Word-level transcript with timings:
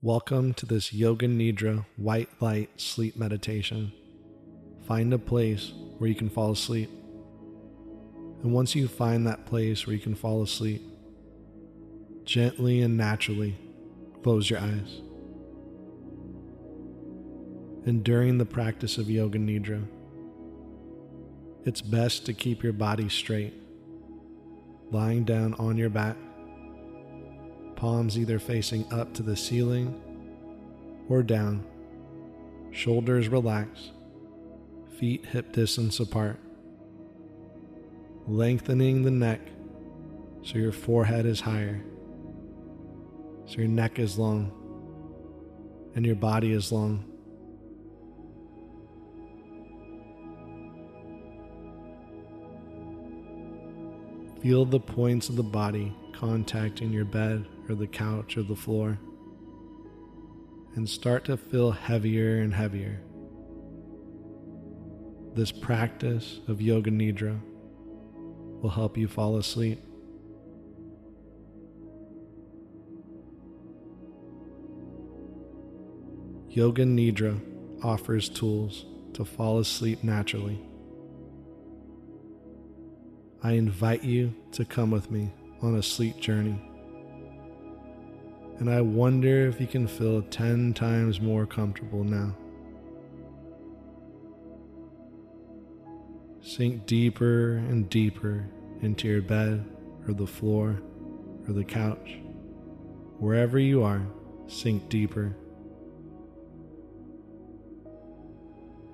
Welcome 0.00 0.54
to 0.54 0.64
this 0.64 0.92
Yoga 0.92 1.26
Nidra 1.26 1.84
white 1.96 2.28
light 2.40 2.70
sleep 2.80 3.16
meditation. 3.16 3.92
Find 4.86 5.12
a 5.12 5.18
place 5.18 5.72
where 5.98 6.08
you 6.08 6.14
can 6.14 6.30
fall 6.30 6.52
asleep. 6.52 6.88
And 8.44 8.52
once 8.52 8.76
you 8.76 8.86
find 8.86 9.26
that 9.26 9.44
place 9.44 9.84
where 9.88 9.96
you 9.96 10.00
can 10.00 10.14
fall 10.14 10.40
asleep, 10.44 10.82
gently 12.24 12.80
and 12.80 12.96
naturally 12.96 13.56
close 14.22 14.48
your 14.48 14.60
eyes. 14.60 15.00
And 17.84 18.04
during 18.04 18.38
the 18.38 18.46
practice 18.46 18.98
of 18.98 19.10
Yoga 19.10 19.40
Nidra, 19.40 19.84
it's 21.64 21.82
best 21.82 22.24
to 22.26 22.32
keep 22.32 22.62
your 22.62 22.72
body 22.72 23.08
straight, 23.08 23.54
lying 24.92 25.24
down 25.24 25.54
on 25.54 25.76
your 25.76 25.90
back 25.90 26.16
palms 27.78 28.18
either 28.18 28.40
facing 28.40 28.92
up 28.92 29.14
to 29.14 29.22
the 29.22 29.36
ceiling 29.36 30.02
or 31.08 31.22
down, 31.22 31.64
shoulders 32.72 33.28
relaxed, 33.28 33.92
feet 34.98 35.24
hip 35.26 35.52
distance 35.52 36.00
apart, 36.00 36.40
lengthening 38.26 39.04
the 39.04 39.12
neck 39.12 39.40
so 40.42 40.58
your 40.58 40.72
forehead 40.72 41.24
is 41.24 41.40
higher, 41.40 41.80
so 43.46 43.58
your 43.58 43.68
neck 43.68 44.00
is 44.00 44.18
long 44.18 44.50
and 45.94 46.04
your 46.04 46.16
body 46.16 46.52
is 46.52 46.72
long. 46.72 47.04
Feel 54.42 54.64
the 54.64 54.80
points 54.80 55.28
of 55.28 55.36
the 55.36 55.44
body 55.44 55.94
contacting 56.12 56.92
your 56.92 57.04
bed 57.04 57.46
or 57.68 57.74
the 57.74 57.86
couch 57.86 58.36
or 58.36 58.42
the 58.42 58.56
floor 58.56 58.98
and 60.74 60.88
start 60.88 61.24
to 61.24 61.36
feel 61.36 61.72
heavier 61.72 62.38
and 62.38 62.54
heavier. 62.54 63.00
This 65.34 65.50
practice 65.50 66.40
of 66.46 66.62
Yoga 66.62 66.90
Nidra 66.90 67.40
will 68.60 68.70
help 68.70 68.96
you 68.96 69.08
fall 69.08 69.36
asleep. 69.38 69.82
Yoga 76.48 76.84
Nidra 76.84 77.40
offers 77.84 78.28
tools 78.28 78.84
to 79.14 79.24
fall 79.24 79.58
asleep 79.58 80.02
naturally. 80.02 80.60
I 83.42 83.52
invite 83.52 84.02
you 84.02 84.34
to 84.52 84.64
come 84.64 84.90
with 84.90 85.10
me 85.10 85.32
on 85.62 85.76
a 85.76 85.82
sleep 85.82 86.18
journey 86.18 86.60
and 88.58 88.68
I 88.68 88.80
wonder 88.80 89.46
if 89.46 89.60
you 89.60 89.66
can 89.66 89.86
feel 89.86 90.22
10 90.22 90.74
times 90.74 91.20
more 91.20 91.46
comfortable 91.46 92.02
now. 92.02 92.34
Sink 96.40 96.86
deeper 96.86 97.56
and 97.56 97.88
deeper 97.88 98.46
into 98.82 99.06
your 99.06 99.22
bed 99.22 99.64
or 100.06 100.14
the 100.14 100.26
floor 100.26 100.80
or 101.46 101.52
the 101.52 101.64
couch. 101.64 102.18
Wherever 103.18 103.58
you 103.58 103.82
are, 103.82 104.02
sink 104.46 104.88
deeper. 104.88 105.36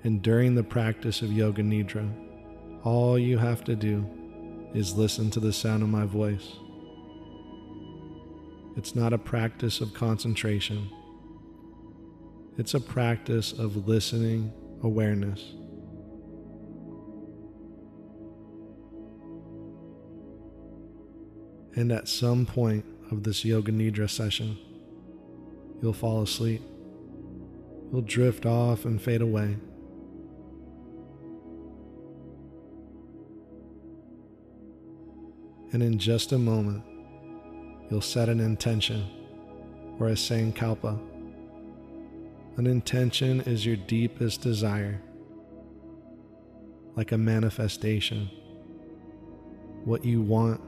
And 0.02 0.20
during 0.20 0.54
the 0.54 0.62
practice 0.62 1.22
of 1.22 1.32
Yoga 1.32 1.62
Nidra, 1.62 2.12
all 2.82 3.18
you 3.18 3.38
have 3.38 3.64
to 3.64 3.76
do 3.76 4.06
is 4.74 4.94
listen 4.94 5.30
to 5.30 5.40
the 5.40 5.52
sound 5.52 5.82
of 5.82 5.88
my 5.88 6.04
voice. 6.04 6.56
It's 8.76 8.94
not 8.94 9.12
a 9.12 9.18
practice 9.18 9.80
of 9.80 9.94
concentration, 9.94 10.90
it's 12.58 12.74
a 12.74 12.80
practice 12.80 13.52
of 13.52 13.88
listening 13.88 14.52
awareness. 14.82 15.54
And 21.76 21.90
at 21.90 22.08
some 22.08 22.46
point 22.46 22.84
of 23.10 23.24
this 23.24 23.44
Yoga 23.44 23.72
Nidra 23.72 24.08
session, 24.08 24.56
you'll 25.82 25.92
fall 25.92 26.22
asleep. 26.22 26.62
You'll 27.90 28.02
drift 28.02 28.46
off 28.46 28.84
and 28.84 29.02
fade 29.02 29.22
away. 29.22 29.56
And 35.72 35.82
in 35.82 35.98
just 35.98 36.30
a 36.30 36.38
moment, 36.38 36.84
you'll 37.94 38.00
set 38.00 38.28
an 38.28 38.40
intention 38.40 39.08
or 40.00 40.08
a 40.08 40.14
sankalpa. 40.14 40.98
An 42.56 42.66
intention 42.66 43.40
is 43.42 43.64
your 43.64 43.76
deepest 43.76 44.40
desire, 44.40 45.00
like 46.96 47.12
a 47.12 47.16
manifestation. 47.16 48.28
What 49.84 50.04
you 50.04 50.22
want, 50.22 50.60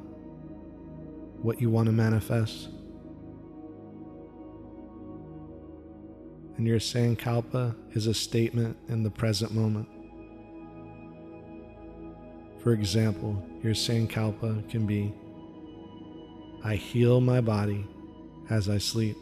what 1.43 1.61
you 1.61 1.69
want 1.69 1.87
to 1.87 1.93
manifest. 1.93 2.69
And 6.59 6.65
your 6.65 6.79
sankalpa 6.79 7.75
is 7.97 8.07
a 8.07 8.15
statement 8.15 8.77
in 8.89 9.03
the 9.03 9.11
present 9.11 9.51
moment. 9.51 9.89
For 12.63 12.73
example, 12.73 13.45
your 13.65 13.75
sankalpa 13.75 14.71
can 14.71 14.87
be 14.87 15.13
I 16.67 16.75
heal 16.75 17.21
my 17.21 17.41
body 17.41 17.87
as 18.51 18.69
I 18.69 18.79
sleep. 18.79 19.17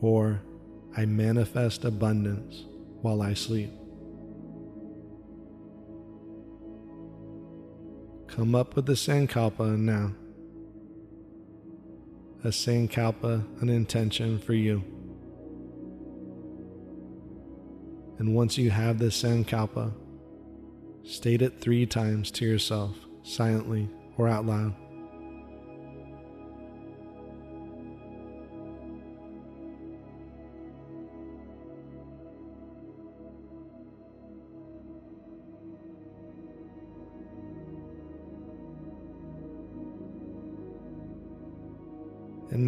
Or 0.00 0.40
I 0.96 1.06
manifest 1.06 1.84
abundance 1.84 2.66
while 3.00 3.20
I 3.20 3.34
sleep. 3.34 3.72
Come 8.28 8.54
up 8.54 8.76
with 8.76 8.88
a 8.90 8.92
Sankalpa 8.92 9.76
now. 9.76 10.12
A 12.44 12.48
Sankalpa, 12.48 13.60
an 13.60 13.68
intention 13.70 14.38
for 14.38 14.54
you. 14.54 14.84
And 18.18 18.36
once 18.36 18.56
you 18.56 18.70
have 18.70 19.00
this 19.00 19.20
Sankalpa, 19.20 19.92
state 21.02 21.42
it 21.42 21.60
three 21.60 21.86
times 21.86 22.30
to 22.32 22.44
yourself, 22.44 22.96
silently 23.24 23.88
or 24.16 24.28
out 24.28 24.46
loud. 24.46 24.76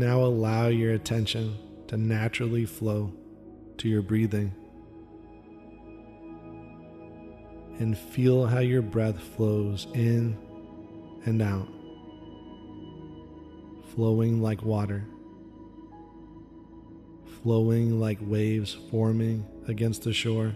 Now 0.05 0.23
allow 0.23 0.69
your 0.69 0.93
attention 0.93 1.57
to 1.89 1.97
naturally 1.97 2.67
flow 2.67 3.11
to 3.79 3.89
your 3.89 4.03
breathing. 4.03 4.55
And 7.79 7.97
feel 7.97 8.45
how 8.45 8.59
your 8.59 8.83
breath 8.83 9.19
flows 9.19 9.87
in 9.95 10.37
and 11.25 11.41
out, 11.41 11.67
flowing 13.95 14.43
like 14.43 14.62
water, 14.62 15.06
flowing 17.43 17.99
like 17.99 18.19
waves 18.21 18.77
forming 18.91 19.47
against 19.69 20.03
the 20.03 20.12
shore 20.12 20.53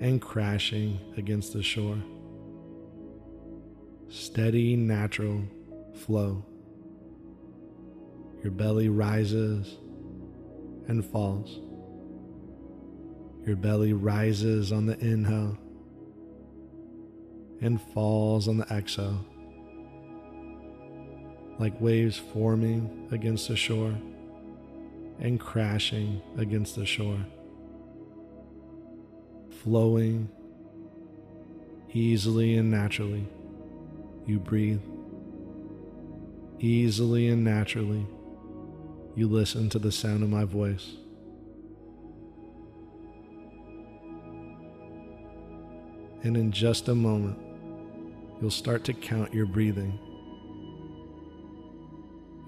and 0.00 0.22
crashing 0.22 0.98
against 1.18 1.52
the 1.52 1.62
shore. 1.62 1.98
Steady, 4.08 4.74
natural 4.74 5.42
flow. 5.94 6.46
Your 8.44 8.52
belly 8.52 8.90
rises 8.90 9.78
and 10.86 11.04
falls. 11.04 11.58
Your 13.46 13.56
belly 13.56 13.94
rises 13.94 14.70
on 14.70 14.86
the 14.86 14.98
inhale 15.00 15.58
and 17.60 17.80
falls 17.80 18.46
on 18.46 18.58
the 18.58 18.66
exhale, 18.70 19.24
like 21.58 21.80
waves 21.80 22.18
forming 22.18 23.08
against 23.10 23.48
the 23.48 23.56
shore. 23.56 23.96
and 25.20 25.38
crashing 25.40 26.20
against 26.38 26.76
the 26.76 26.84
shore. 26.84 27.24
Flowing 29.62 30.28
easily 31.92 32.56
and 32.56 32.70
naturally, 32.70 33.26
you 34.26 34.38
breathe. 34.40 34.82
Easily 36.58 37.28
and 37.28 37.44
naturally, 37.44 38.06
you 39.16 39.28
listen 39.28 39.68
to 39.70 39.78
the 39.78 39.92
sound 39.92 40.22
of 40.22 40.28
my 40.28 40.44
voice. 40.44 40.96
And 46.22 46.36
in 46.36 46.52
just 46.52 46.88
a 46.88 46.94
moment, 46.94 47.38
you'll 48.40 48.50
start 48.50 48.82
to 48.84 48.92
count 48.92 49.34
your 49.34 49.46
breathing. 49.46 49.98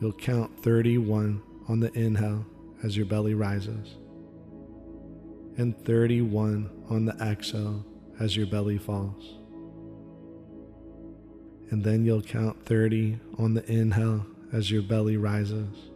You'll 0.00 0.12
count 0.12 0.62
31 0.62 1.42
on 1.68 1.80
the 1.80 1.92
inhale 1.92 2.44
as 2.82 2.96
your 2.96 3.06
belly 3.06 3.34
rises, 3.34 3.96
and 5.56 5.76
31 5.84 6.70
on 6.90 7.04
the 7.04 7.14
exhale 7.14 7.84
as 8.20 8.36
your 8.36 8.46
belly 8.46 8.78
falls. 8.78 9.34
And 11.70 11.82
then 11.82 12.04
you'll 12.04 12.22
count 12.22 12.64
30 12.64 13.18
on 13.38 13.54
the 13.54 13.64
inhale 13.70 14.26
as 14.52 14.70
your 14.70 14.82
belly 14.82 15.16
rises, 15.16 15.90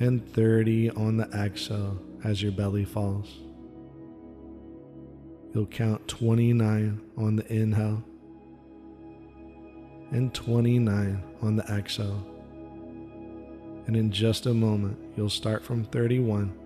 and 0.00 0.26
30 0.32 0.90
on 0.90 1.16
the 1.16 1.28
exhale 1.30 1.98
as 2.24 2.42
your 2.42 2.52
belly 2.52 2.84
falls. 2.84 3.38
You'll 5.54 5.66
count 5.66 6.08
29 6.08 7.00
on 7.16 7.36
the 7.36 7.52
inhale 7.52 8.02
and 10.10 10.32
29 10.32 11.22
on 11.42 11.56
the 11.56 11.64
exhale. 11.64 12.26
And 13.86 13.96
in 13.96 14.10
just 14.10 14.46
a 14.46 14.54
moment, 14.54 14.98
you'll 15.16 15.30
start 15.30 15.64
from 15.64 15.84
31 15.84 16.56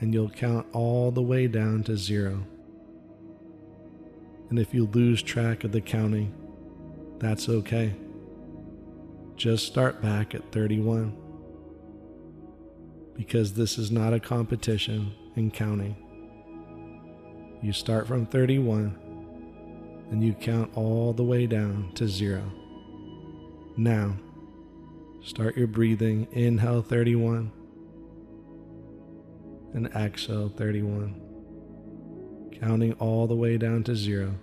and 0.00 0.14
you'll 0.14 0.30
count 0.30 0.66
all 0.72 1.10
the 1.10 1.22
way 1.22 1.46
down 1.48 1.82
to 1.84 1.96
zero. 1.96 2.44
And 4.50 4.58
if 4.58 4.72
you 4.72 4.86
lose 4.86 5.22
track 5.22 5.64
of 5.64 5.72
the 5.72 5.80
counting, 5.80 6.32
that's 7.18 7.48
okay. 7.48 7.94
Just 9.36 9.66
start 9.66 10.00
back 10.00 10.34
at 10.34 10.52
31 10.52 11.16
because 13.18 13.52
this 13.52 13.76
is 13.76 13.90
not 13.90 14.14
a 14.14 14.20
competition 14.20 15.12
in 15.34 15.50
counting. 15.50 15.96
You 17.60 17.72
start 17.72 18.06
from 18.06 18.24
31 18.26 18.96
and 20.12 20.22
you 20.22 20.32
count 20.34 20.70
all 20.76 21.12
the 21.12 21.24
way 21.24 21.48
down 21.48 21.90
to 21.96 22.06
zero. 22.06 22.44
Now, 23.76 24.14
start 25.20 25.56
your 25.56 25.66
breathing. 25.66 26.28
Inhale 26.30 26.82
31 26.82 27.50
and 29.74 29.88
exhale 29.88 30.48
31, 30.48 31.20
counting 32.60 32.92
all 32.94 33.26
the 33.26 33.34
way 33.34 33.58
down 33.58 33.82
to 33.84 33.96
zero. 33.96 34.34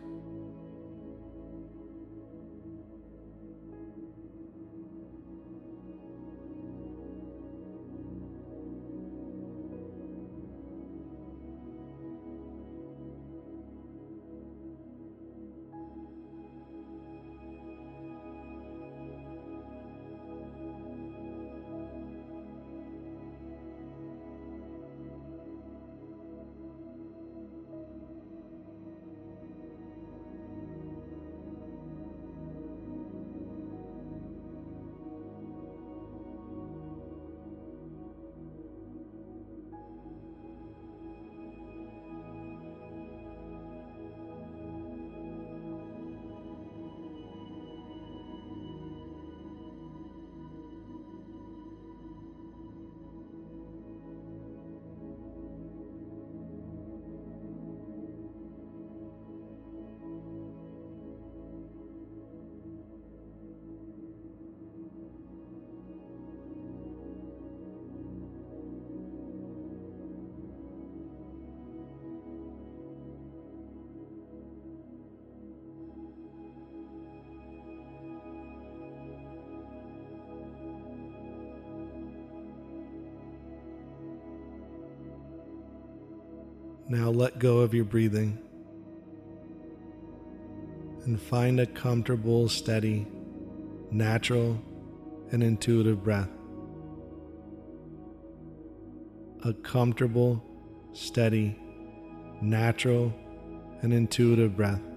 Now 86.96 87.10
let 87.10 87.40
go 87.40 87.58
of 87.58 87.74
your 87.74 87.84
breathing 87.84 88.38
and 91.04 91.20
find 91.20 91.60
a 91.60 91.66
comfortable, 91.66 92.48
steady, 92.48 93.06
natural, 93.92 94.58
and 95.34 95.44
intuitive 95.44 96.06
breath. 96.06 96.30
A 99.44 99.52
comfortable, 99.52 100.42
steady, 100.94 101.60
natural, 102.42 103.14
and 103.82 103.94
intuitive 103.94 104.56
breath. 104.56 104.95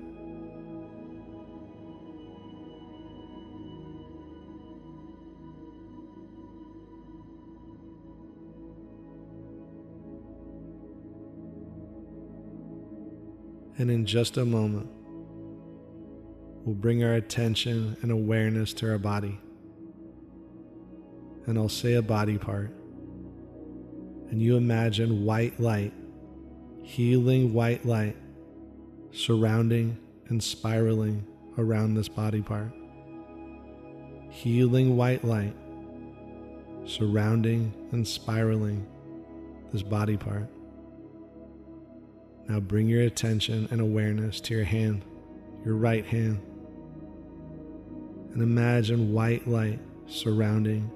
And 13.78 13.92
in 13.92 14.04
just 14.04 14.36
a 14.36 14.44
moment, 14.44 14.90
we'll 16.64 16.74
bring 16.74 17.04
our 17.04 17.14
attention 17.14 17.96
and 18.02 18.10
awareness 18.10 18.72
to 18.74 18.90
our 18.90 18.98
body. 18.98 19.38
And 21.46 21.56
I'll 21.56 21.68
say 21.68 21.94
a 21.94 22.02
body 22.02 22.38
part. 22.38 22.72
And 24.30 24.42
you 24.42 24.56
imagine 24.56 25.24
white 25.24 25.58
light, 25.60 25.94
healing 26.82 27.54
white 27.54 27.86
light, 27.86 28.16
surrounding 29.12 29.96
and 30.28 30.42
spiraling 30.42 31.24
around 31.56 31.94
this 31.94 32.08
body 32.08 32.42
part. 32.42 32.72
Healing 34.30 34.96
white 34.96 35.24
light, 35.24 35.54
surrounding 36.84 37.72
and 37.92 38.06
spiraling 38.06 38.86
this 39.72 39.82
body 39.82 40.16
part. 40.16 40.48
Now 42.48 42.60
bring 42.60 42.88
your 42.88 43.02
attention 43.02 43.68
and 43.70 43.78
awareness 43.78 44.40
to 44.42 44.54
your 44.54 44.64
hand, 44.64 45.04
your 45.66 45.74
right 45.74 46.04
hand, 46.04 46.40
and 48.32 48.42
imagine 48.42 49.12
white 49.12 49.46
light 49.46 49.80
surrounding 50.06 50.90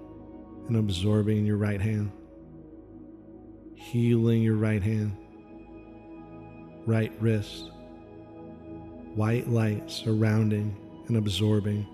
and 0.68 0.78
absorbing 0.78 1.44
your 1.44 1.59
right 1.59 1.80
hand, 1.80 2.11
healing 3.75 4.42
your 4.42 4.56
right 4.56 4.82
hand, 4.82 5.14
right 6.87 7.12
wrist, 7.21 7.71
white 9.14 9.47
light 9.47 9.90
surrounding 9.90 10.75
and 11.09 11.18
absorbing 11.18 11.87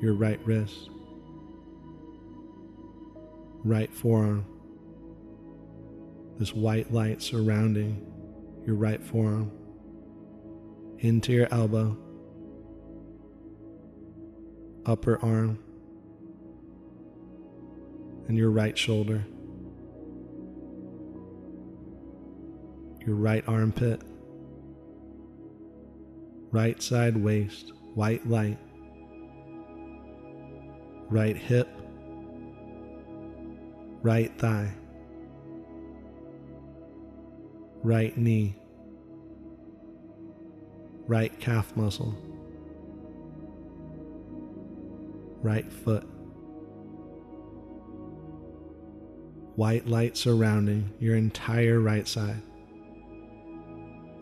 your 0.00 0.14
right 0.14 0.40
wrist, 0.46 0.88
right 3.64 3.92
forearm, 3.92 4.46
this 6.38 6.54
white 6.54 6.90
light 6.90 7.20
surrounding 7.20 8.06
your 8.68 8.76
right 8.76 9.02
forearm 9.02 9.50
into 10.98 11.32
your 11.32 11.48
elbow, 11.50 11.96
upper 14.84 15.18
arm, 15.24 15.58
and 18.28 18.36
your 18.36 18.50
right 18.50 18.76
shoulder, 18.76 19.24
your 23.06 23.16
right 23.16 23.42
armpit, 23.48 24.02
right 26.52 26.82
side 26.82 27.16
waist, 27.16 27.72
white 27.94 28.28
light, 28.28 28.58
right 31.08 31.38
hip, 31.38 31.70
right 34.02 34.38
thigh, 34.38 34.70
right 37.88 38.14
knee, 38.18 38.54
right 41.06 41.40
calf 41.40 41.74
muscle, 41.74 42.14
right 45.42 45.72
foot. 45.72 46.04
White 49.56 49.88
light 49.88 50.18
surrounding 50.18 50.92
your 51.00 51.16
entire 51.16 51.80
right 51.80 52.06
side. 52.06 52.42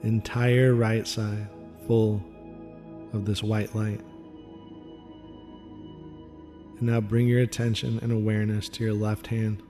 Entire 0.02 0.72
right 0.74 1.06
side 1.06 1.48
full 1.88 2.22
of 3.12 3.24
this 3.26 3.42
white 3.42 3.74
light. 3.74 4.00
And 6.78 6.82
now 6.82 7.00
bring 7.00 7.26
your 7.26 7.40
attention 7.40 7.98
and 8.00 8.12
awareness 8.12 8.68
to 8.70 8.84
your 8.84 8.94
left 8.94 9.26
hand. 9.26 9.60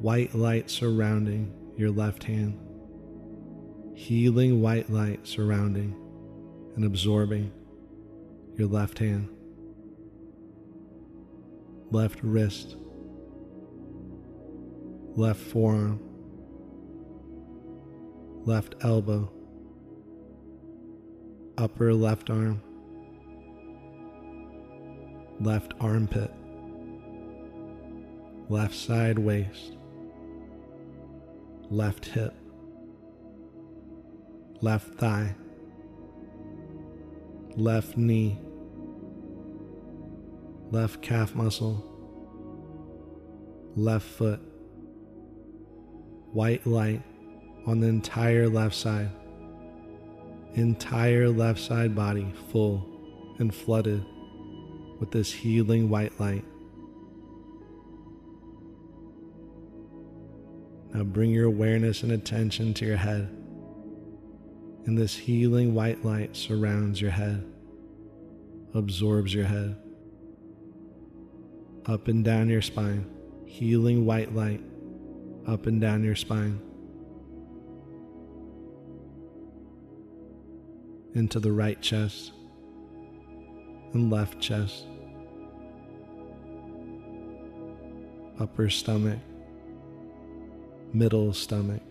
White 0.00 0.34
light 0.34 0.68
surrounding 0.68 1.63
your 1.76 1.90
left 1.90 2.24
hand. 2.24 2.58
Healing 3.94 4.60
white 4.60 4.90
light 4.90 5.26
surrounding 5.26 5.94
and 6.76 6.84
absorbing 6.84 7.52
your 8.56 8.68
left 8.68 8.98
hand. 8.98 9.28
Left 11.90 12.18
wrist. 12.22 12.76
Left 15.16 15.40
forearm. 15.40 16.00
Left 18.44 18.74
elbow. 18.82 19.30
Upper 21.56 21.94
left 21.94 22.30
arm 22.30 22.60
left 25.40 25.74
armpit, 25.80 26.32
left 28.48 28.74
side 28.74 29.18
waist, 29.18 29.73
left 31.74 32.04
hip, 32.06 32.32
left 34.60 34.94
thigh, 34.94 35.34
left 37.56 37.96
knee, 37.96 38.38
left 40.70 41.02
calf 41.02 41.34
muscle, 41.34 41.84
left 43.74 44.06
foot, 44.06 44.38
white 46.32 46.64
light 46.64 47.02
on 47.66 47.80
the 47.80 47.88
entire 47.88 48.48
left 48.48 48.76
side, 48.76 49.10
entire 50.54 51.28
left 51.28 51.58
side 51.58 51.92
body 51.92 52.32
full 52.52 52.88
and 53.40 53.52
flooded 53.52 54.04
with 55.00 55.10
this 55.10 55.32
healing 55.32 55.88
white 55.88 56.20
light. 56.20 56.44
Now 60.94 61.02
bring 61.02 61.30
your 61.30 61.46
awareness 61.46 62.04
and 62.04 62.12
attention 62.12 62.72
to 62.74 62.86
your 62.86 62.96
head. 62.96 63.28
And 64.86 64.96
this 64.96 65.16
healing 65.16 65.74
white 65.74 66.04
light 66.04 66.36
surrounds 66.36 67.00
your 67.00 67.10
head, 67.10 67.44
absorbs 68.74 69.34
your 69.34 69.46
head, 69.46 69.76
up 71.86 72.06
and 72.06 72.24
down 72.24 72.48
your 72.48 72.62
spine, 72.62 73.10
healing 73.44 74.06
white 74.06 74.34
light 74.36 74.62
up 75.48 75.66
and 75.66 75.80
down 75.80 76.04
your 76.04 76.14
spine, 76.14 76.60
into 81.14 81.40
the 81.40 81.50
right 81.50 81.80
chest 81.82 82.32
and 83.94 84.12
left 84.12 84.38
chest, 84.38 84.84
upper 88.38 88.70
stomach, 88.70 89.18
middle 90.94 91.32
stomach, 91.32 91.82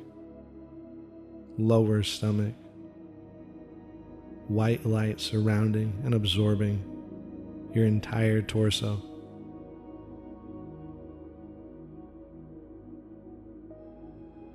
lower 1.58 2.02
stomach, 2.02 2.56
white 4.48 4.86
light 4.86 5.20
surrounding 5.20 6.02
and 6.06 6.14
absorbing 6.14 6.82
your 7.74 7.86
entire 7.86 8.42
torso. 8.42 9.02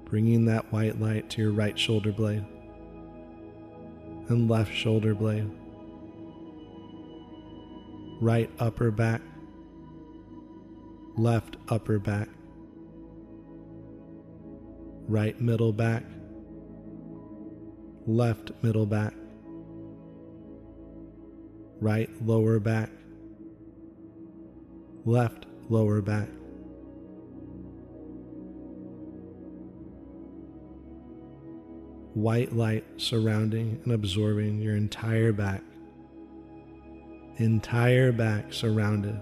Bringing 0.07 0.47
that 0.47 0.73
white 0.73 0.99
light 0.99 1.29
to 1.31 1.43
your 1.43 1.53
right 1.53 1.79
shoulder 1.79 2.13
blade 2.13 2.45
and 4.29 4.49
left 4.49 4.73
shoulder 4.73 5.15
blade 5.15 5.51
right 8.21 8.51
upper 8.59 8.91
back, 8.91 9.21
left 11.17 11.57
upper 11.69 11.99
back, 11.99 12.29
right 15.09 15.41
middle 15.41 15.73
back, 15.73 16.05
left 18.07 18.53
middle 18.63 18.87
back, 18.87 19.15
right 21.81 22.11
lower 22.25 22.61
back, 22.61 22.91
left 25.05 25.47
lower 25.69 26.01
back. 26.01 26.29
White 32.15 32.53
light 32.53 32.85
surrounding 32.97 33.81
and 33.85 33.93
absorbing 33.93 34.61
your 34.61 34.75
entire 34.75 35.33
back 35.33 35.63
entire 37.39 38.11
back 38.11 38.53
surrounded, 38.53 39.21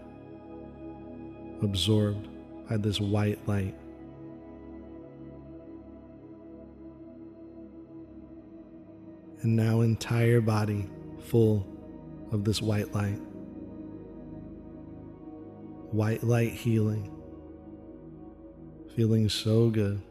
absorbed 1.63 2.29
by 2.69 2.77
this 2.79 3.01
white 3.01 3.39
light. 3.47 3.75
And 9.47 9.55
now, 9.55 9.83
entire 9.83 10.41
body 10.41 10.91
full 11.21 11.65
of 12.33 12.43
this 12.43 12.61
white 12.61 12.93
light. 12.93 13.21
White 15.93 16.25
light 16.25 16.51
healing, 16.51 17.17
feeling 18.97 19.29
so 19.29 19.71
good. 19.71 20.03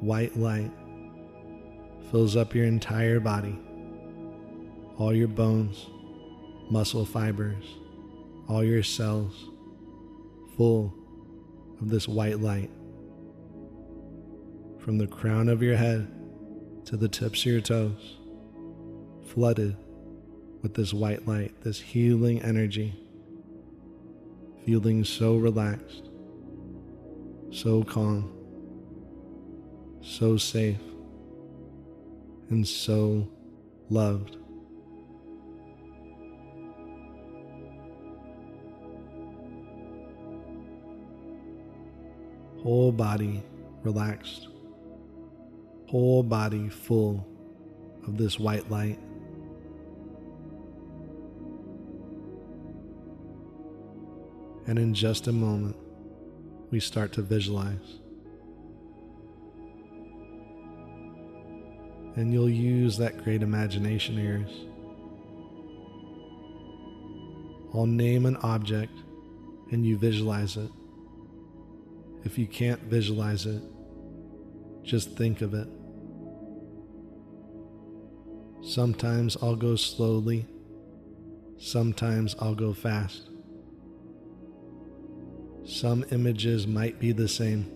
White 0.00 0.36
light 0.36 0.72
fills 2.10 2.34
up 2.34 2.52
your 2.52 2.64
entire 2.64 3.20
body, 3.20 3.56
all 4.96 5.14
your 5.14 5.28
bones 5.28 5.86
muscle 6.72 7.04
fibers, 7.04 7.64
all 8.48 8.64
your 8.64 8.82
cells 8.82 9.50
full 10.56 10.92
of 11.80 11.90
this 11.90 12.08
white 12.08 12.40
light. 12.40 12.72
From 14.80 14.98
the 14.98 15.06
crown 15.06 15.48
of 15.48 15.62
your 15.62 15.76
head 15.76 16.17
to 16.88 16.96
the 16.96 17.06
tips 17.06 17.40
of 17.40 17.46
your 17.52 17.60
toes, 17.60 18.16
flooded 19.26 19.76
with 20.62 20.72
this 20.72 20.94
white 20.94 21.28
light, 21.28 21.52
this 21.60 21.78
healing 21.78 22.40
energy, 22.40 22.94
feeling 24.64 25.04
so 25.04 25.36
relaxed, 25.36 26.08
so 27.50 27.82
calm, 27.82 28.32
so 30.00 30.38
safe, 30.38 30.80
and 32.48 32.66
so 32.66 33.28
loved. 33.90 34.36
whole 42.62 42.90
body 42.90 43.42
relaxed, 43.84 44.48
whole 45.88 46.22
body 46.22 46.68
full 46.68 47.26
of 48.06 48.18
this 48.18 48.38
white 48.38 48.70
light. 48.70 48.98
And 54.66 54.78
in 54.78 54.92
just 54.92 55.28
a 55.28 55.32
moment, 55.32 55.76
we 56.70 56.78
start 56.78 57.12
to 57.14 57.22
visualize. 57.22 58.00
And 62.16 62.32
you'll 62.32 62.50
use 62.50 62.98
that 62.98 63.24
great 63.24 63.42
imagination 63.42 64.18
ears. 64.18 64.50
I'll 67.72 67.86
name 67.86 68.26
an 68.26 68.36
object 68.38 68.92
and 69.70 69.86
you 69.86 69.96
visualize 69.96 70.58
it. 70.58 70.70
If 72.24 72.36
you 72.36 72.46
can't 72.46 72.80
visualize 72.82 73.46
it, 73.46 73.62
just 74.82 75.16
think 75.16 75.40
of 75.40 75.54
it. 75.54 75.68
Sometimes 78.68 79.34
I'll 79.40 79.56
go 79.56 79.76
slowly, 79.76 80.46
sometimes 81.56 82.36
I'll 82.38 82.54
go 82.54 82.74
fast. 82.74 83.30
Some 85.64 86.04
images 86.10 86.66
might 86.66 86.98
be 86.98 87.12
the 87.12 87.28
same. 87.28 87.72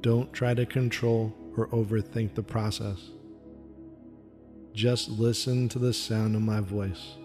Don't 0.00 0.32
try 0.32 0.54
to 0.54 0.64
control 0.64 1.34
or 1.58 1.68
overthink 1.68 2.36
the 2.36 2.42
process. 2.42 3.10
Just 4.72 5.10
listen 5.10 5.68
to 5.68 5.78
the 5.78 5.92
sound 5.92 6.34
of 6.34 6.40
my 6.40 6.60
voice. 6.60 7.16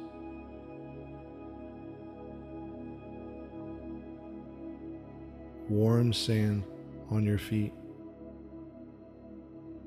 warm 5.69 6.11
sand 6.11 6.63
on 7.09 7.23
your 7.23 7.37
feet, 7.37 7.73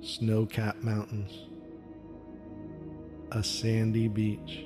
snow 0.01 0.47
capped 0.47 0.83
mountains, 0.83 1.51
a 3.33 3.43
sandy 3.43 4.07
beach, 4.07 4.65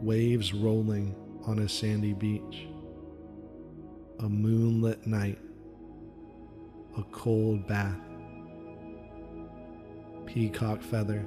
waves 0.00 0.54
rolling 0.54 1.14
on 1.44 1.58
a 1.58 1.68
sandy 1.68 2.12
beach, 2.12 2.68
a 4.20 4.28
moonlit 4.28 5.06
night, 5.06 5.38
a 6.96 7.02
cold 7.10 7.66
bath, 7.66 7.98
peacock 10.26 10.82
feather, 10.82 11.24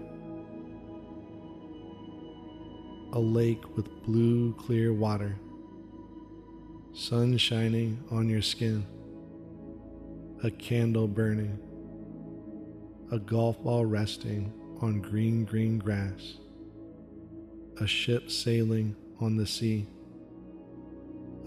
a 3.12 3.20
lake 3.20 3.76
with 3.76 3.88
blue 4.04 4.54
clear 4.54 4.94
water, 4.94 5.38
sun 6.94 7.38
shining 7.38 8.02
on 8.10 8.30
your 8.30 8.42
skin, 8.42 8.86
a 10.44 10.50
candle 10.50 11.10
burning, 11.10 11.60
a 13.12 13.20
golf 13.20 13.62
ball 13.62 13.86
resting 13.86 14.52
on 14.84 15.00
green, 15.00 15.46
green 15.46 15.80
grass, 15.80 16.34
a 17.80 17.88
ship 17.88 18.30
sailing 18.30 18.94
on 19.22 19.38
the 19.38 19.48
sea, 19.48 19.88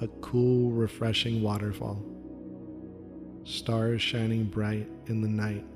a 0.00 0.08
cool, 0.22 0.70
refreshing 0.70 1.42
waterfall, 1.42 2.02
stars 3.44 4.00
shining 4.00 4.44
bright 4.44 4.88
in 5.08 5.20
the 5.20 5.28
night, 5.28 5.66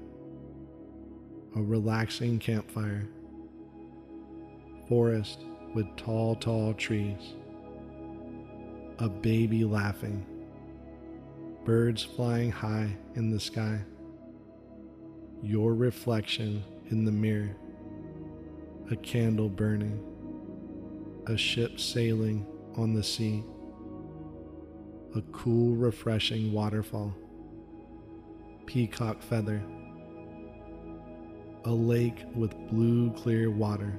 a 1.54 1.60
relaxing 1.60 2.38
campfire, 2.38 3.06
forest 4.88 5.40
with 5.74 5.84
tall, 5.98 6.34
tall 6.36 6.72
trees, 6.72 7.34
a 9.00 9.08
baby 9.10 9.66
laughing, 9.66 10.24
birds 11.66 12.02
flying 12.02 12.50
high 12.50 12.96
in 13.16 13.30
the 13.30 13.38
sky, 13.38 13.78
your 15.42 15.74
reflection 15.74 16.64
in 16.90 17.04
the 17.04 17.12
mirror, 17.12 17.54
a 18.90 18.96
candle 18.96 19.48
burning, 19.48 20.04
a 21.26 21.36
ship 21.36 21.78
sailing 21.78 22.44
on 22.76 22.94
the 22.94 23.02
sea, 23.02 23.44
a 25.14 25.22
cool, 25.32 25.76
refreshing 25.76 26.52
waterfall, 26.52 27.14
peacock 28.66 29.22
feather, 29.22 29.62
a 31.64 31.70
lake 31.70 32.24
with 32.34 32.56
blue, 32.68 33.12
clear 33.12 33.50
water, 33.50 33.92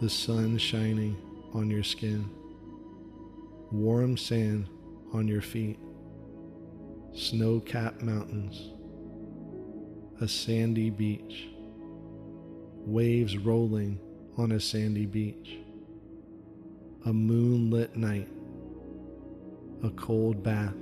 the 0.00 0.10
sun 0.10 0.58
shining 0.58 1.16
on 1.52 1.70
your 1.70 1.82
skin, 1.82 2.28
warm 3.72 4.16
sand 4.16 4.68
on 5.12 5.26
your 5.26 5.42
feet, 5.42 5.78
snow 7.12 7.58
capped 7.58 8.02
mountains, 8.02 8.73
a 10.20 10.28
sandy 10.28 10.90
beach, 10.90 11.48
waves 12.86 13.36
rolling 13.36 13.98
on 14.38 14.52
a 14.52 14.60
sandy 14.60 15.06
beach, 15.06 15.58
a 17.04 17.12
moonlit 17.12 17.96
night, 17.96 18.28
a 19.82 19.90
cold 19.90 20.40
bath, 20.40 20.76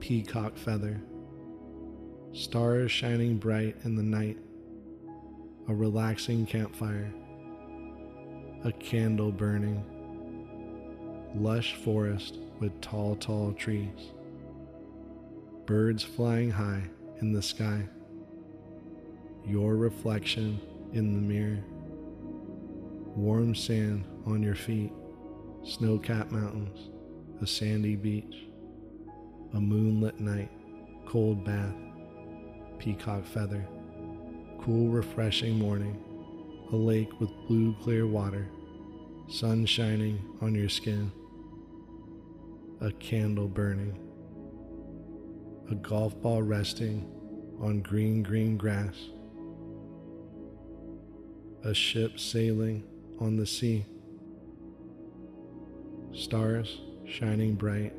peacock 0.00 0.56
feather, 0.56 1.00
stars 2.32 2.90
shining 2.90 3.36
bright 3.36 3.76
in 3.84 3.94
the 3.94 4.02
night, 4.02 4.38
a 5.68 5.74
relaxing 5.74 6.44
campfire, 6.44 7.14
a 8.64 8.72
candle 8.72 9.30
burning, 9.30 9.84
lush 11.36 11.76
forest 11.76 12.38
with 12.58 12.78
tall, 12.80 13.14
tall 13.14 13.52
trees, 13.52 14.10
birds 15.66 16.02
flying 16.02 16.50
high 16.50 16.82
in 17.20 17.32
the 17.32 17.42
sky, 17.42 17.86
your 19.46 19.76
reflection 19.76 20.60
in 20.92 21.14
the 21.14 21.20
mirror, 21.20 21.62
warm 23.14 23.54
sand 23.54 24.04
on 24.26 24.42
your 24.42 24.54
feet, 24.54 24.92
snow 25.62 25.98
capped 25.98 26.32
mountains, 26.32 26.90
a 27.42 27.46
sandy 27.46 27.94
beach, 27.94 28.46
a 29.54 29.60
moonlit 29.60 30.18
night, 30.18 30.50
cold 31.06 31.44
bath, 31.44 31.74
peacock 32.78 33.26
feather, 33.26 33.66
cool, 34.62 34.88
refreshing 34.88 35.58
morning, 35.58 36.02
a 36.72 36.76
lake 36.76 37.20
with 37.20 37.30
blue, 37.46 37.74
clear 37.82 38.06
water, 38.06 38.48
sun 39.28 39.66
shining 39.66 40.18
on 40.40 40.54
your 40.54 40.68
skin, 40.68 41.12
a 42.80 42.90
candle 42.92 43.48
burning, 43.48 43.98
a 45.70 45.74
golf 45.76 46.20
ball 46.20 46.42
resting 46.42 47.08
on 47.60 47.80
green, 47.80 48.24
green 48.24 48.56
grass, 48.56 48.96
a 51.62 51.72
ship 51.72 52.18
sailing 52.18 52.82
on 53.20 53.36
the 53.36 53.46
sea, 53.46 53.86
stars 56.12 56.80
shining 57.06 57.54
bright 57.54 57.92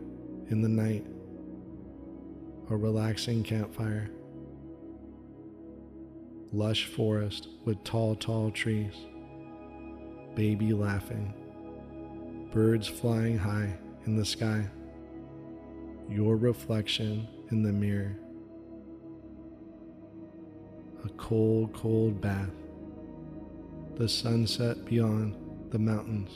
in 0.49 0.61
the 0.61 0.67
night, 0.67 1.05
a 2.69 2.75
relaxing 2.75 3.41
campfire, 3.41 4.09
lush 6.51 6.87
forest 6.87 7.47
with 7.63 7.81
tall, 7.85 8.15
tall 8.15 8.51
trees, 8.51 8.95
baby 10.35 10.73
laughing, 10.73 11.33
birds 12.51 12.87
flying 12.89 13.37
high 13.37 13.73
in 14.05 14.17
the 14.17 14.25
sky, 14.25 14.67
your 16.09 16.35
reflection 16.35 17.25
in 17.51 17.63
the 17.63 17.71
mirror, 17.71 18.15
a 21.03 21.09
cold, 21.17 21.73
cold 21.73 22.21
bath, 22.21 22.49
the 23.95 24.07
sunset 24.07 24.85
beyond 24.85 25.35
the 25.71 25.79
mountains, 25.79 26.31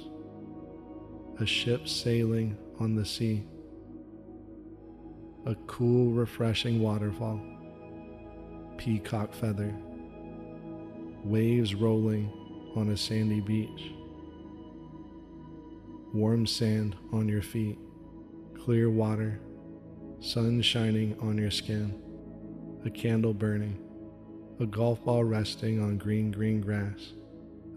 a 1.39 1.45
ship 1.45 1.87
sailing 1.87 2.57
on 2.79 2.95
the 2.95 3.05
sea, 3.05 3.45
a 5.45 5.55
cool, 5.67 6.11
refreshing 6.11 6.81
waterfall, 6.81 7.39
peacock 8.77 9.33
feather, 9.33 9.73
waves 11.23 11.73
rolling 11.75 12.29
on 12.75 12.89
a 12.89 12.97
sandy 12.97 13.39
beach, 13.39 13.93
warm 16.13 16.45
sand 16.45 16.95
on 17.13 17.29
your 17.29 17.41
feet, 17.41 17.77
clear 18.57 18.89
water, 18.89 19.39
sun 20.19 20.61
shining 20.61 21.17
on 21.19 21.37
your 21.37 21.51
skin, 21.51 21.93
a 22.85 22.89
candle 22.89 23.33
burning, 23.33 23.77
a 24.59 24.65
golf 24.65 25.03
ball 25.03 25.23
resting 25.23 25.81
on 25.81 25.97
green, 25.97 26.31
green 26.31 26.61
grass, 26.61 27.13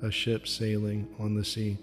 a 0.03 0.11
ship 0.11 0.47
sailing 0.47 1.09
on 1.19 1.35
the 1.35 1.45
sea, 1.45 1.77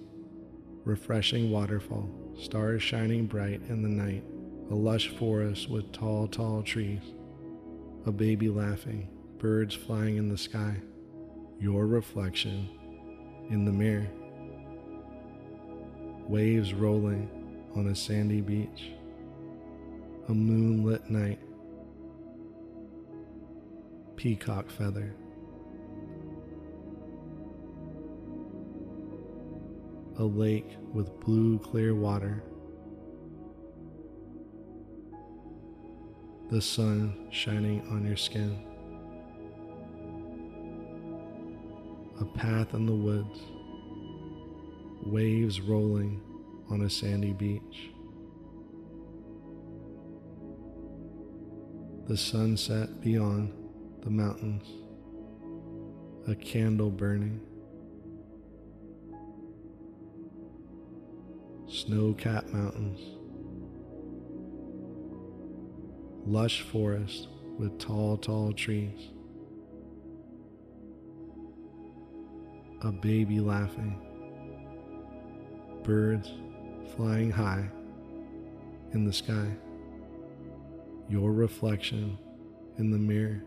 refreshing 0.85 1.51
waterfall, 1.51 2.09
stars 2.39 2.81
shining 2.81 3.25
bright 3.25 3.61
in 3.69 3.81
the 3.81 3.89
night, 3.89 4.23
a 4.71 4.75
lush 4.75 5.09
forest 5.09 5.69
with 5.69 5.91
tall, 5.91 6.27
tall 6.27 6.63
trees, 6.63 7.01
a 8.05 8.11
baby 8.11 8.49
laughing, 8.49 9.07
birds 9.37 9.75
flying 9.75 10.17
in 10.17 10.29
the 10.29 10.37
sky, 10.37 10.75
your 11.59 11.85
reflection 11.85 12.69
in 13.49 13.65
the 13.65 13.71
mirror, 13.71 14.07
waves 16.27 16.73
rolling 16.73 17.29
on 17.75 17.87
a 17.87 17.95
sandy 17.95 18.41
beach, 18.41 18.94
a 20.27 20.33
moonlit 20.33 21.07
night, 21.09 21.39
peacock 24.15 24.69
feather. 24.71 25.13
A 30.17 30.23
lake 30.23 30.77
with 30.93 31.19
blue 31.19 31.59
clear 31.59 31.93
water. 31.93 32.41
The 36.49 36.61
sun 36.61 37.27
shining 37.31 37.85
on 37.89 38.05
your 38.05 38.17
skin. 38.17 38.63
A 42.19 42.25
path 42.25 42.73
in 42.73 42.85
the 42.85 42.95
woods. 42.95 43.41
Waves 45.05 45.61
rolling 45.61 46.21
on 46.69 46.81
a 46.81 46.89
sandy 46.89 47.33
beach. 47.33 47.91
The 52.07 52.17
sunset 52.17 53.01
beyond 53.01 53.51
the 54.03 54.11
mountains. 54.11 54.67
A 56.27 56.35
candle 56.35 56.91
burning. 56.91 57.41
Snow 61.67 62.13
capped 62.13 62.49
mountains. 62.49 62.99
Lush 66.27 66.61
forest 66.61 67.27
with 67.57 67.79
tall, 67.79 68.17
tall 68.17 68.53
trees. 68.53 69.09
A 72.81 72.91
baby 72.91 73.39
laughing. 73.39 73.99
Birds 75.83 76.31
flying 76.95 77.31
high 77.31 77.67
in 78.93 79.05
the 79.05 79.13
sky, 79.13 79.47
your 81.09 81.31
reflection 81.31 82.17
in 82.77 82.91
the 82.91 82.97
mirror. 82.97 83.43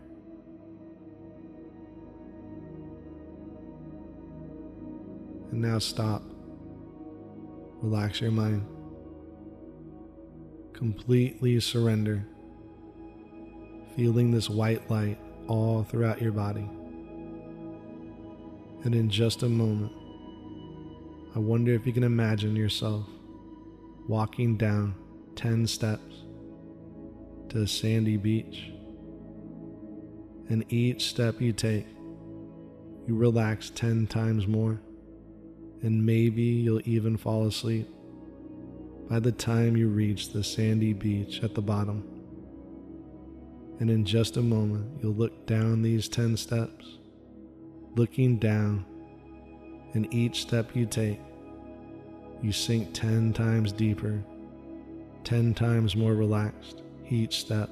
And 5.51 5.61
now 5.61 5.79
stop. 5.79 6.23
Relax 7.81 8.21
your 8.21 8.31
mind. 8.31 8.65
Completely 10.73 11.59
surrender. 11.59 12.25
Feeling 13.95 14.31
this 14.31 14.49
white 14.49 14.89
light 14.89 15.17
all 15.47 15.83
throughout 15.83 16.21
your 16.21 16.31
body. 16.31 16.69
And 18.83 18.95
in 18.95 19.09
just 19.09 19.43
a 19.43 19.49
moment, 19.49 19.91
I 21.35 21.39
wonder 21.39 21.73
if 21.73 21.85
you 21.85 21.91
can 21.91 22.03
imagine 22.03 22.55
yourself 22.55 23.05
walking 24.07 24.57
down 24.57 24.95
10 25.35 25.67
steps 25.67 26.23
to 27.49 27.61
a 27.61 27.67
sandy 27.67 28.17
beach. 28.17 28.71
And 30.49 30.65
each 30.69 31.09
step 31.09 31.39
you 31.41 31.53
take, 31.53 31.87
you 33.07 33.15
relax 33.15 33.69
10 33.69 34.07
times 34.07 34.47
more 34.47 34.79
and 35.81 36.05
maybe 36.05 36.43
you'll 36.43 36.81
even 36.85 37.17
fall 37.17 37.47
asleep 37.47 37.89
by 39.09 39.19
the 39.19 39.31
time 39.31 39.77
you 39.77 39.87
reach 39.87 40.33
the 40.33 40.43
sandy 40.43 40.93
beach 40.93 41.41
at 41.43 41.55
the 41.55 41.61
bottom. 41.61 42.03
And 43.79 43.89
in 43.89 44.05
just 44.05 44.37
a 44.37 44.41
moment, 44.41 45.01
you'll 45.01 45.13
look 45.13 45.47
down 45.47 45.81
these 45.81 46.09
10 46.09 46.35
steps, 46.35 46.97
looking 47.95 48.37
down, 48.37 48.85
and 49.93 50.13
each 50.13 50.41
step 50.41 50.75
you 50.75 50.85
take, 50.85 51.19
you 52.41 52.51
sink 52.51 52.93
10 52.93 53.33
times 53.33 53.71
deeper, 53.71 54.21
10 55.23 55.53
times 55.53 55.95
more 55.95 56.13
relaxed 56.13 56.83
each 57.09 57.39
step, 57.39 57.69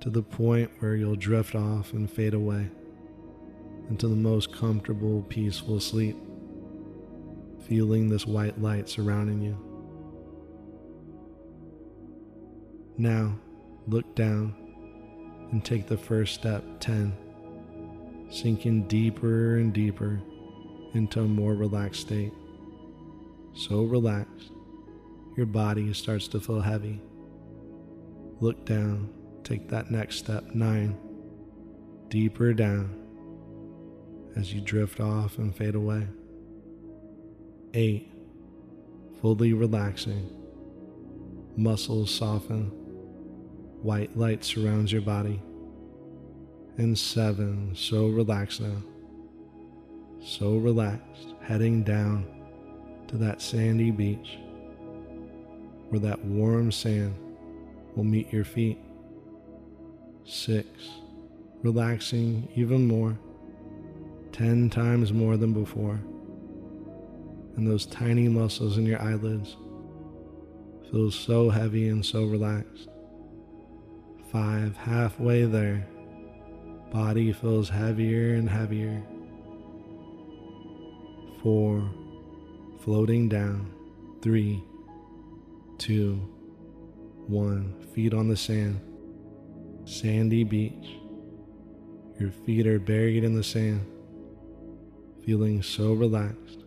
to 0.00 0.10
the 0.10 0.22
point 0.22 0.70
where 0.78 0.96
you'll 0.96 1.16
drift 1.16 1.54
off 1.54 1.92
and 1.92 2.10
fade 2.10 2.34
away 2.34 2.68
into 3.88 4.08
the 4.08 4.14
most 4.14 4.52
comfortable, 4.52 5.22
peaceful 5.28 5.80
sleep 5.80 6.16
feeling 7.70 8.08
this 8.08 8.26
white 8.26 8.60
light 8.60 8.88
surrounding 8.88 9.40
you. 9.40 9.56
Now, 12.98 13.38
look 13.86 14.16
down 14.16 14.56
and 15.52 15.64
take 15.64 15.86
the 15.86 15.96
first 15.96 16.34
step 16.34 16.64
10, 16.80 17.16
sinking 18.28 18.88
deeper 18.88 19.56
and 19.56 19.72
deeper 19.72 20.20
into 20.94 21.20
a 21.20 21.24
more 21.24 21.54
relaxed 21.54 22.00
state. 22.00 22.32
So 23.54 23.84
relaxed, 23.84 24.50
your 25.36 25.46
body 25.46 25.92
starts 25.94 26.26
to 26.28 26.40
feel 26.40 26.60
heavy. 26.60 27.00
Look 28.40 28.64
down, 28.64 29.10
take 29.44 29.68
that 29.68 29.90
next 29.90 30.16
step 30.16 30.44
9, 30.54 30.98
deeper 32.08 32.54
down 32.54 32.96
as 34.34 34.54
you 34.54 34.62
drift 34.62 34.98
off 34.98 35.36
and 35.36 35.54
fade 35.54 35.74
away. 35.74 36.06
8. 37.74 38.10
Fully 39.20 39.52
relaxing. 39.52 40.34
Muscles 41.56 42.10
soften. 42.10 42.68
White 43.82 44.16
light 44.16 44.42
surrounds 44.42 44.90
your 44.90 45.02
body. 45.02 45.42
And 46.78 46.98
7. 46.98 47.74
So 47.74 48.08
relaxed 48.08 48.62
now. 48.62 48.82
So 50.22 50.56
relaxed, 50.56 51.34
heading 51.42 51.82
down 51.82 52.26
to 53.08 53.18
that 53.18 53.42
sandy 53.42 53.90
beach 53.90 54.38
where 55.90 56.00
that 56.00 56.24
warm 56.24 56.72
sand 56.72 57.14
will 57.96 58.04
meet 58.04 58.32
your 58.32 58.44
feet. 58.44 58.78
6. 60.24 60.66
Relaxing 61.62 62.48
even 62.54 62.86
more, 62.86 63.18
10 64.32 64.70
times 64.70 65.12
more 65.12 65.36
than 65.36 65.52
before 65.52 66.00
and 67.60 67.66
those 67.66 67.84
tiny 67.84 68.26
muscles 68.26 68.78
in 68.78 68.86
your 68.86 69.00
eyelids 69.02 69.56
feel 70.90 71.10
so 71.10 71.50
heavy 71.50 71.88
and 71.88 72.04
so 72.04 72.24
relaxed. 72.24 72.88
Five, 74.32 74.76
halfway 74.78 75.44
there, 75.44 75.86
body 76.90 77.32
feels 77.32 77.68
heavier 77.68 78.34
and 78.34 78.48
heavier. 78.48 79.02
Four, 81.42 81.90
floating 82.82 83.28
down. 83.28 83.70
Three, 84.22 84.62
two, 85.76 86.20
one, 87.26 87.74
feet 87.94 88.14
on 88.14 88.28
the 88.28 88.36
sand. 88.36 88.80
Sandy 89.84 90.44
beach. 90.44 90.96
Your 92.18 92.30
feet 92.30 92.66
are 92.66 92.78
buried 92.78 93.24
in 93.24 93.34
the 93.34 93.42
sand, 93.42 93.86
feeling 95.24 95.62
so 95.62 95.94
relaxed 95.94 96.64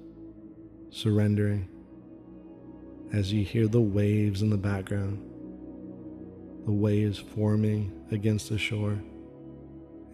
surrendering 0.89 1.68
as 3.13 3.32
you 3.34 3.44
hear 3.44 3.68
the 3.68 3.82
waves 3.82 4.42
in 4.42 4.50
the 4.50 4.58
background, 4.58 5.20
the 6.66 6.72
waves 6.72 7.18
forming 7.18 7.92
against 8.12 8.50
the 8.50 8.58
shore 8.58 8.98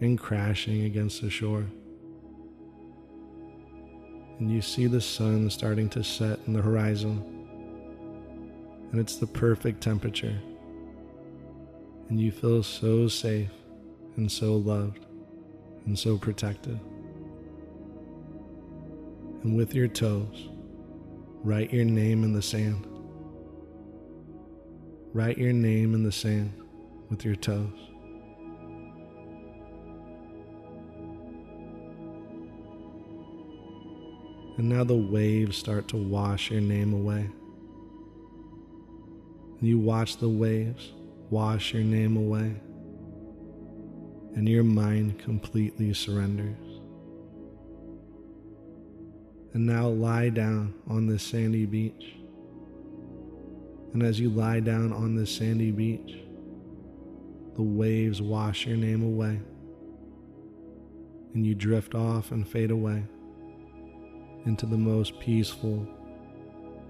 and 0.00 0.18
crashing 0.18 0.84
against 0.84 1.22
the 1.22 1.30
shore. 1.30 1.66
And 4.38 4.50
you 4.50 4.62
see 4.62 4.86
the 4.86 5.00
sun 5.00 5.50
starting 5.50 5.88
to 5.90 6.02
set 6.02 6.38
in 6.46 6.54
the 6.54 6.62
horizon, 6.62 7.39
and 8.90 9.00
it's 9.00 9.16
the 9.16 9.26
perfect 9.26 9.80
temperature. 9.80 10.38
And 12.08 12.20
you 12.20 12.32
feel 12.32 12.62
so 12.62 13.08
safe 13.08 13.50
and 14.16 14.30
so 14.30 14.56
loved 14.56 15.06
and 15.86 15.98
so 15.98 16.18
protected. 16.18 16.78
And 19.42 19.56
with 19.56 19.74
your 19.74 19.88
toes, 19.88 20.48
Write 21.42 21.72
your 21.72 21.86
name 21.86 22.22
in 22.22 22.34
the 22.34 22.42
sand. 22.42 22.86
Write 25.14 25.38
your 25.38 25.54
name 25.54 25.94
in 25.94 26.02
the 26.02 26.12
sand 26.12 26.52
with 27.08 27.24
your 27.24 27.34
toes. 27.34 27.72
And 34.58 34.68
now 34.68 34.84
the 34.84 34.94
waves 34.94 35.56
start 35.56 35.88
to 35.88 35.96
wash 35.96 36.50
your 36.50 36.60
name 36.60 36.92
away. 36.92 37.30
And 39.60 39.68
you 39.68 39.78
watch 39.78 40.16
the 40.16 40.28
waves 40.28 40.90
wash 41.30 41.72
your 41.72 41.84
name 41.84 42.16
away. 42.16 42.54
And 44.34 44.48
your 44.48 44.64
mind 44.64 45.18
completely 45.18 45.94
surrenders. 45.94 46.56
And 49.52 49.66
now 49.66 49.88
lie 49.88 50.28
down 50.28 50.74
on 50.88 51.06
this 51.06 51.22
sandy 51.22 51.66
beach. 51.66 52.16
And 53.92 54.02
as 54.02 54.20
you 54.20 54.30
lie 54.30 54.60
down 54.60 54.92
on 54.92 55.16
this 55.16 55.34
sandy 55.34 55.72
beach, 55.72 56.18
the 57.56 57.62
waves 57.62 58.22
wash 58.22 58.66
your 58.66 58.76
name 58.76 59.02
away. 59.02 59.40
And 61.34 61.44
you 61.44 61.54
drift 61.54 61.94
off 61.94 62.30
and 62.30 62.46
fade 62.46 62.70
away 62.70 63.04
into 64.46 64.66
the 64.66 64.76
most 64.76 65.18
peaceful 65.20 65.86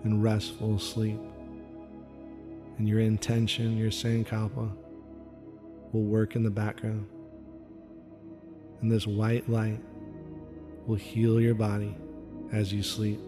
and 0.04 0.22
restful 0.22 0.78
sleep. 0.78 1.20
And 2.80 2.88
your 2.88 3.00
intention, 3.00 3.76
your 3.76 3.90
sankalpa, 3.90 4.74
will 5.92 6.04
work 6.04 6.34
in 6.34 6.42
the 6.42 6.50
background. 6.50 7.06
And 8.80 8.90
this 8.90 9.06
white 9.06 9.46
light 9.50 9.82
will 10.86 10.96
heal 10.96 11.38
your 11.42 11.54
body 11.54 11.94
as 12.54 12.72
you 12.72 12.82
sleep. 12.82 13.20